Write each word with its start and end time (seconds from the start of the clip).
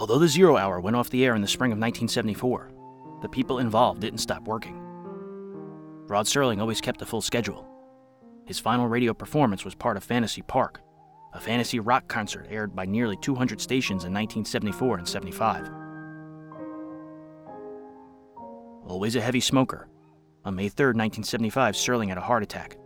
Although 0.00 0.18
the 0.18 0.28
Zero 0.28 0.56
Hour 0.56 0.80
went 0.80 0.96
off 0.96 1.10
the 1.10 1.26
air 1.26 1.34
in 1.34 1.42
the 1.42 1.46
spring 1.46 1.72
of 1.72 1.78
1974, 1.78 2.70
the 3.20 3.28
people 3.28 3.58
involved 3.58 4.00
didn't 4.00 4.18
stop 4.20 4.42
working. 4.48 4.80
Rod 6.08 6.24
Serling 6.24 6.58
always 6.58 6.80
kept 6.80 7.02
a 7.02 7.06
full 7.06 7.20
schedule. 7.20 7.68
His 8.46 8.58
final 8.58 8.88
radio 8.88 9.12
performance 9.12 9.62
was 9.62 9.74
part 9.74 9.98
of 9.98 10.02
Fantasy 10.02 10.40
Park, 10.40 10.80
a 11.32 11.40
fantasy 11.40 11.78
rock 11.78 12.08
concert 12.08 12.46
aired 12.50 12.74
by 12.74 12.84
nearly 12.84 13.16
200 13.16 13.60
stations 13.60 14.04
in 14.04 14.12
1974 14.12 14.98
and 14.98 15.08
75. 15.08 15.70
Always 18.86 19.14
a 19.14 19.20
heavy 19.20 19.40
smoker, 19.40 19.88
on 20.44 20.56
May 20.56 20.68
3, 20.68 20.86
1975, 20.86 21.74
Serling 21.74 22.08
had 22.08 22.16
a 22.16 22.22
heart 22.22 22.42
attack. 22.42 22.78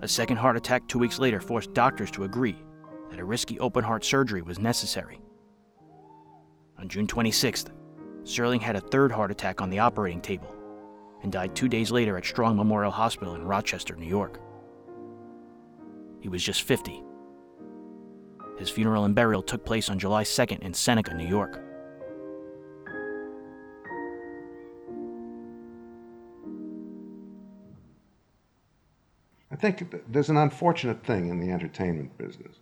A 0.00 0.08
second 0.08 0.38
heart 0.38 0.56
attack 0.56 0.86
two 0.88 0.98
weeks 0.98 1.20
later 1.20 1.40
forced 1.40 1.72
doctors 1.72 2.10
to 2.10 2.24
agree 2.24 2.56
that 3.10 3.20
a 3.20 3.24
risky 3.24 3.60
open 3.60 3.84
heart 3.84 4.04
surgery 4.04 4.42
was 4.42 4.58
necessary. 4.58 5.20
On 6.78 6.88
June 6.88 7.06
26th, 7.06 7.70
Serling 8.24 8.60
had 8.60 8.74
a 8.74 8.80
third 8.80 9.12
heart 9.12 9.30
attack 9.30 9.60
on 9.60 9.70
the 9.70 9.78
operating 9.78 10.20
table 10.20 10.52
and 11.22 11.30
died 11.30 11.54
two 11.54 11.68
days 11.68 11.92
later 11.92 12.16
at 12.16 12.24
Strong 12.24 12.56
Memorial 12.56 12.90
Hospital 12.90 13.36
in 13.36 13.44
Rochester, 13.44 13.94
New 13.94 14.08
York. 14.08 14.40
He 16.20 16.28
was 16.28 16.42
just 16.42 16.62
50. 16.62 17.04
His 18.62 18.70
funeral 18.70 19.04
and 19.04 19.12
burial 19.12 19.42
took 19.42 19.64
place 19.64 19.88
on 19.88 19.98
July 19.98 20.22
2nd 20.22 20.60
in 20.60 20.72
Seneca, 20.72 21.12
New 21.14 21.26
York. 21.26 21.60
I 29.50 29.56
think 29.56 29.92
there's 30.08 30.28
an 30.28 30.36
unfortunate 30.36 31.04
thing 31.04 31.28
in 31.28 31.40
the 31.40 31.50
entertainment 31.50 32.16
business. 32.16 32.54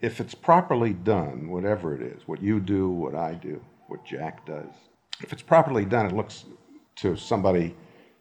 If 0.00 0.20
it's 0.20 0.34
properly 0.34 0.94
done, 0.94 1.50
whatever 1.50 1.94
it 1.94 2.00
is, 2.00 2.26
what 2.26 2.42
you 2.42 2.58
do, 2.58 2.88
what 2.88 3.14
I 3.14 3.34
do, 3.34 3.62
what 3.88 4.06
Jack 4.06 4.46
does, 4.46 4.72
if 5.20 5.34
it's 5.34 5.42
properly 5.42 5.84
done, 5.84 6.06
it 6.06 6.16
looks 6.16 6.46
to 6.96 7.14
somebody 7.14 7.76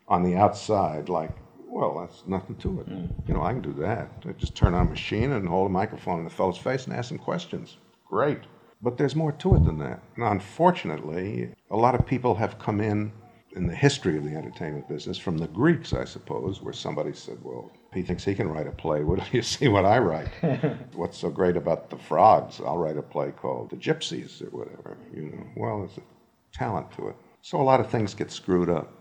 on 0.09 0.21
the 0.21 0.35
outside 0.35 1.07
like, 1.07 1.31
well, 1.71 1.99
that's 2.01 2.27
nothing 2.27 2.57
to 2.57 2.81
it. 2.81 2.89
Mm. 2.89 3.09
You 3.27 3.33
know, 3.33 3.43
I 3.43 3.53
can 3.53 3.61
do 3.61 3.73
that. 3.73 4.11
I 4.27 4.33
just 4.33 4.55
turn 4.55 4.73
on 4.73 4.87
a 4.87 4.89
machine 4.89 5.31
and 5.31 5.47
hold 5.47 5.67
a 5.67 5.73
microphone 5.73 6.19
in 6.19 6.25
the 6.25 6.29
fellow's 6.29 6.57
face 6.57 6.85
and 6.85 6.93
ask 6.93 7.11
him 7.11 7.17
questions. 7.17 7.77
Great. 8.07 8.41
But 8.81 8.97
there's 8.97 9.15
more 9.15 9.31
to 9.31 9.55
it 9.55 9.63
than 9.63 9.77
that. 9.79 10.03
Now, 10.17 10.31
unfortunately, 10.31 11.53
a 11.69 11.77
lot 11.77 11.95
of 11.95 12.05
people 12.05 12.35
have 12.35 12.59
come 12.59 12.81
in 12.81 13.11
in 13.55 13.67
the 13.67 13.75
history 13.75 14.17
of 14.17 14.23
the 14.23 14.35
entertainment 14.35 14.87
business 14.89 15.17
from 15.17 15.37
the 15.37 15.47
Greeks, 15.47 15.93
I 15.93 16.03
suppose, 16.03 16.61
where 16.61 16.73
somebody 16.73 17.13
said, 17.13 17.37
well, 17.41 17.71
he 17.93 18.01
thinks 18.01 18.23
he 18.23 18.35
can 18.35 18.49
write 18.49 18.67
a 18.67 18.71
play. 18.71 19.03
What 19.03 19.19
do 19.19 19.25
you 19.31 19.41
see 19.41 19.67
what 19.69 19.85
I 19.85 19.97
write? 19.99 20.29
What's 20.95 21.17
so 21.17 21.29
great 21.29 21.55
about 21.55 21.89
the 21.89 21.97
frogs? 21.97 22.59
I'll 22.59 22.77
write 22.77 22.97
a 22.97 23.01
play 23.01 23.31
called 23.31 23.69
The 23.69 23.77
Gypsies 23.77 24.41
or 24.41 24.49
whatever. 24.57 24.97
You 25.13 25.23
know, 25.23 25.47
well, 25.55 25.79
there's 25.79 25.97
a 25.97 26.57
talent 26.57 26.91
to 26.93 27.09
it. 27.09 27.15
So 27.41 27.61
a 27.61 27.63
lot 27.63 27.79
of 27.79 27.89
things 27.89 28.13
get 28.13 28.31
screwed 28.31 28.69
up, 28.69 28.91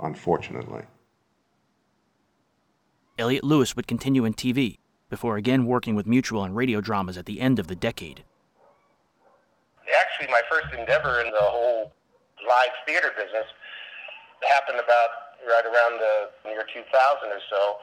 unfortunately. 0.00 0.82
Elliott 3.20 3.44
Lewis 3.44 3.76
would 3.76 3.86
continue 3.86 4.24
in 4.24 4.32
TV 4.32 4.78
before 5.10 5.36
again 5.36 5.66
working 5.66 5.94
with 5.94 6.06
Mutual 6.06 6.42
and 6.42 6.56
radio 6.56 6.80
dramas 6.80 7.18
at 7.18 7.26
the 7.26 7.38
end 7.38 7.58
of 7.58 7.66
the 7.66 7.76
decade. 7.76 8.24
Actually, 9.84 10.32
my 10.32 10.40
first 10.50 10.72
endeavor 10.72 11.20
in 11.20 11.30
the 11.30 11.44
whole 11.44 11.92
live 12.48 12.72
theater 12.86 13.12
business 13.14 13.44
happened 14.48 14.80
about 14.80 15.36
right 15.44 15.66
around 15.68 16.00
the 16.00 16.48
year 16.48 16.64
2000 16.72 16.80
or 17.28 17.40
so. 17.50 17.76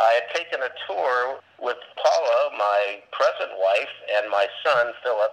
I 0.00 0.22
had 0.22 0.34
taken 0.34 0.60
a 0.62 0.72
tour 0.86 1.40
with 1.60 1.76
Paula, 2.00 2.56
my 2.56 3.02
present 3.12 3.52
wife, 3.60 3.92
and 4.16 4.30
my 4.30 4.46
son, 4.64 4.92
Philip, 5.04 5.32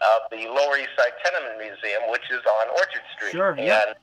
of 0.00 0.30
the 0.30 0.48
Lower 0.48 0.78
East 0.78 0.96
Side 0.96 1.12
Tenement 1.24 1.58
Museum, 1.58 2.08
which 2.08 2.24
is 2.30 2.40
on 2.40 2.68
Orchard 2.70 3.04
Street. 3.16 3.32
Sure, 3.32 3.56
yeah. 3.58 3.82
And 3.88 3.96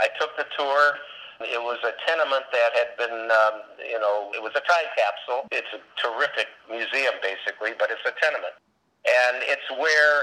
I 0.00 0.08
took 0.20 0.36
the 0.36 0.44
tour. 0.58 0.98
It 1.40 1.60
was 1.60 1.76
a 1.84 1.92
tenement 2.08 2.48
that 2.48 2.70
had 2.72 2.90
been, 2.96 3.28
um, 3.28 3.56
you 3.84 4.00
know, 4.00 4.32
it 4.32 4.40
was 4.40 4.56
a 4.56 4.64
time 4.64 4.88
capsule. 4.96 5.44
It's 5.52 5.68
a 5.76 5.80
terrific 6.00 6.48
museum, 6.68 7.12
basically, 7.20 7.76
but 7.76 7.92
it's 7.92 8.04
a 8.08 8.14
tenement. 8.16 8.56
And 9.04 9.44
it's 9.44 9.68
where 9.76 10.16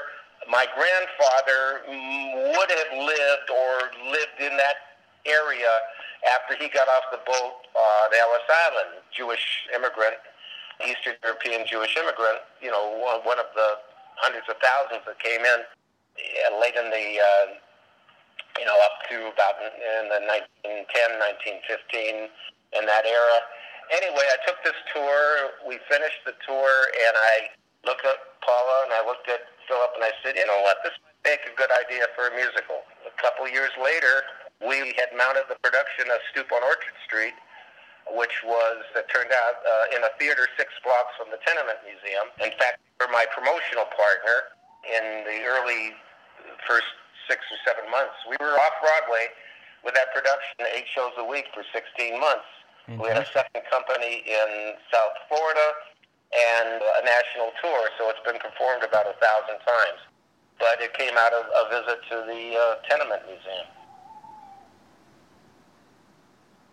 my 0.49 0.65
grandfather 0.73 1.85
would 1.85 2.71
have 2.73 2.91
lived 2.97 3.47
or 3.53 3.73
lived 4.09 4.39
in 4.41 4.57
that 4.57 4.97
area 5.25 5.71
after 6.35 6.57
he 6.57 6.67
got 6.67 6.87
off 6.89 7.05
the 7.11 7.21
boat 7.23 7.61
on 7.77 8.05
Ellis 8.11 8.47
Island, 8.49 9.05
Jewish 9.13 9.69
immigrant, 9.75 10.17
Eastern 10.81 11.15
European 11.23 11.67
Jewish 11.67 11.95
immigrant, 11.95 12.41
you 12.59 12.71
know, 12.71 12.97
one 13.23 13.39
of 13.39 13.47
the 13.55 13.69
hundreds 14.17 14.49
of 14.49 14.55
thousands 14.59 15.05
that 15.05 15.19
came 15.19 15.45
in 15.45 15.59
late 16.59 16.75
in 16.75 16.89
the, 16.89 17.07
uh, 17.21 17.45
you 18.59 18.65
know, 18.65 18.77
up 18.85 19.01
to 19.09 19.17
about 19.33 19.57
in 19.61 20.09
the 20.09 20.21
1910, 20.63 20.85
1915, 20.85 22.29
in 22.79 22.83
that 22.85 23.05
era. 23.05 23.37
Anyway, 23.91 24.25
I 24.25 24.37
took 24.47 24.57
this 24.63 24.77
tour. 24.93 25.53
We 25.67 25.77
finished 25.89 26.21
the 26.25 26.33
tour, 26.45 26.71
and 26.89 27.13
I 27.17 27.35
looked 27.83 28.05
at 28.07 28.19
Paula 28.41 28.87
and 28.87 28.93
I 28.95 29.03
looked 29.03 29.27
at 29.27 29.43
Philip, 29.67 29.91
and 29.95 30.03
I 30.03 30.11
said, 30.23 30.35
you 30.35 30.47
know 30.47 30.59
what, 30.63 30.79
this 30.83 30.95
might 31.03 31.35
make 31.35 31.43
a 31.47 31.53
good 31.55 31.71
idea 31.71 32.07
for 32.15 32.27
a 32.27 32.33
musical. 32.35 32.83
A 33.03 33.13
couple 33.19 33.47
years 33.47 33.71
later, 33.79 34.23
we 34.63 34.95
had 34.95 35.11
mounted 35.15 35.47
the 35.51 35.59
production 35.59 36.07
of 36.11 36.19
Stoop 36.31 36.51
on 36.51 36.63
Orchard 36.63 36.95
Street, 37.03 37.35
which 38.15 38.43
was, 38.43 38.83
it 38.95 39.07
turned 39.11 39.31
out, 39.31 39.55
uh, 39.63 39.95
in 39.95 40.03
a 40.03 40.11
theater 40.19 40.47
six 40.55 40.71
blocks 40.83 41.15
from 41.19 41.31
the 41.31 41.39
Tenement 41.43 41.79
Museum. 41.83 42.27
In 42.43 42.51
fact, 42.59 42.79
for 42.99 43.07
my 43.11 43.27
promotional 43.31 43.87
partner 43.91 44.55
in 44.83 45.23
the 45.23 45.47
early 45.47 45.95
first 46.67 46.87
six 47.27 47.43
or 47.51 47.57
seven 47.65 47.89
months, 47.89 48.15
we 48.29 48.37
were 48.39 48.53
off 48.57 48.75
Broadway 48.81 49.31
with 49.83 49.93
that 49.95 50.13
production, 50.15 50.67
eight 50.75 50.87
shows 50.91 51.11
a 51.17 51.25
week 51.25 51.45
for 51.53 51.63
16 51.73 52.19
months. 52.19 52.47
Mm-hmm. 52.87 53.01
We 53.01 53.07
had 53.09 53.23
a 53.23 53.31
second 53.31 53.63
company 53.71 54.23
in 54.27 54.75
South 54.91 55.15
Florida 55.27 55.67
and 56.33 56.81
a 56.81 57.03
national 57.05 57.51
tour, 57.61 57.89
so 57.97 58.09
it's 58.09 58.23
been 58.25 58.39
performed 58.39 58.83
about 58.83 59.05
a 59.07 59.15
thousand 59.19 59.59
times. 59.63 59.99
But 60.59 60.81
it 60.81 60.93
came 60.93 61.13
out 61.17 61.33
of 61.33 61.45
a 61.45 61.63
visit 61.69 61.99
to 62.09 62.15
the 62.27 62.57
uh, 62.57 62.75
Tenement 62.89 63.21
Museum. 63.27 63.67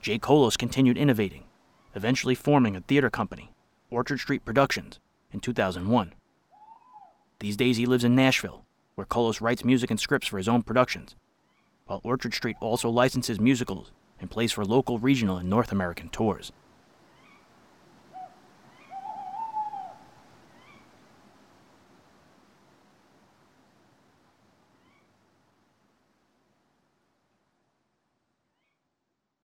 Jay 0.00 0.18
Kholos 0.18 0.56
continued 0.56 0.96
innovating, 0.96 1.44
eventually 1.94 2.34
forming 2.34 2.74
a 2.74 2.80
theater 2.80 3.10
company, 3.10 3.52
Orchard 3.90 4.18
Street 4.18 4.44
Productions, 4.44 4.98
in 5.32 5.40
2001. 5.40 6.14
These 7.40 7.56
days 7.56 7.76
he 7.76 7.86
lives 7.86 8.04
in 8.04 8.14
Nashville, 8.14 8.64
where 9.00 9.06
Kholos 9.06 9.40
writes 9.40 9.64
music 9.64 9.90
and 9.90 9.98
scripts 9.98 10.28
for 10.28 10.36
his 10.36 10.46
own 10.46 10.62
productions, 10.62 11.16
while 11.86 12.02
Orchard 12.04 12.34
Street 12.34 12.56
also 12.60 12.90
licenses 12.90 13.40
musicals 13.40 13.92
and 14.20 14.30
plays 14.30 14.52
for 14.52 14.62
local, 14.62 14.98
regional, 14.98 15.38
and 15.38 15.48
North 15.48 15.72
American 15.72 16.10
tours. 16.10 16.52